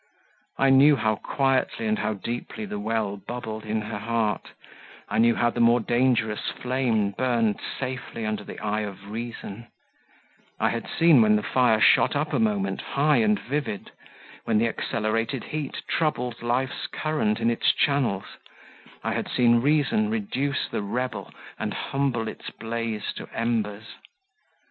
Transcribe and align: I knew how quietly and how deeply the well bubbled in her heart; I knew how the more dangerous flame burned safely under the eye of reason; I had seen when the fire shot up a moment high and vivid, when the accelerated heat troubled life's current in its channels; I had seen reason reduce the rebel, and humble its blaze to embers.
I 0.57 0.71
knew 0.71 0.95
how 0.95 1.17
quietly 1.17 1.85
and 1.85 1.99
how 1.99 2.13
deeply 2.15 2.65
the 2.65 2.79
well 2.79 3.17
bubbled 3.17 3.65
in 3.65 3.81
her 3.81 3.99
heart; 3.99 4.49
I 5.07 5.19
knew 5.19 5.35
how 5.35 5.51
the 5.51 5.59
more 5.59 5.79
dangerous 5.79 6.49
flame 6.49 7.11
burned 7.11 7.59
safely 7.79 8.25
under 8.25 8.43
the 8.43 8.57
eye 8.59 8.79
of 8.81 9.11
reason; 9.11 9.67
I 10.59 10.69
had 10.69 10.89
seen 10.89 11.21
when 11.21 11.35
the 11.35 11.43
fire 11.43 11.79
shot 11.79 12.15
up 12.15 12.33
a 12.33 12.39
moment 12.39 12.81
high 12.81 13.17
and 13.17 13.39
vivid, 13.39 13.91
when 14.43 14.57
the 14.57 14.67
accelerated 14.67 15.43
heat 15.43 15.83
troubled 15.87 16.41
life's 16.41 16.87
current 16.87 17.39
in 17.39 17.51
its 17.51 17.71
channels; 17.71 18.25
I 19.03 19.13
had 19.13 19.29
seen 19.29 19.61
reason 19.61 20.09
reduce 20.09 20.67
the 20.67 20.81
rebel, 20.81 21.31
and 21.59 21.75
humble 21.75 22.27
its 22.27 22.49
blaze 22.49 23.13
to 23.17 23.29
embers. 23.35 23.85